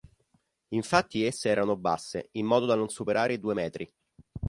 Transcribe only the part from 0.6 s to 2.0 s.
Infatti esse erano